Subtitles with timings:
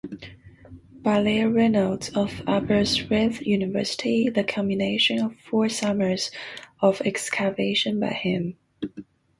[1.03, 6.31] Baillie Reynolds, of Aberystwyth University, the culmination of four summers
[6.81, 8.57] of excavation by him.